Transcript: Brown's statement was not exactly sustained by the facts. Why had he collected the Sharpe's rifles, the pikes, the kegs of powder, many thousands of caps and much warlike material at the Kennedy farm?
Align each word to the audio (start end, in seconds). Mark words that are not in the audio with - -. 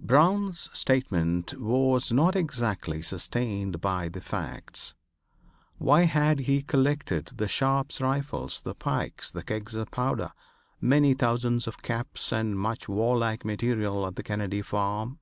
Brown's 0.00 0.70
statement 0.72 1.52
was 1.60 2.10
not 2.10 2.34
exactly 2.34 3.02
sustained 3.02 3.82
by 3.82 4.08
the 4.08 4.22
facts. 4.22 4.94
Why 5.76 6.04
had 6.04 6.38
he 6.38 6.62
collected 6.62 7.26
the 7.36 7.48
Sharpe's 7.48 8.00
rifles, 8.00 8.62
the 8.62 8.74
pikes, 8.74 9.30
the 9.30 9.42
kegs 9.42 9.74
of 9.74 9.90
powder, 9.90 10.32
many 10.80 11.12
thousands 11.12 11.66
of 11.66 11.82
caps 11.82 12.32
and 12.32 12.58
much 12.58 12.88
warlike 12.88 13.44
material 13.44 14.06
at 14.06 14.16
the 14.16 14.22
Kennedy 14.22 14.62
farm? 14.62 15.18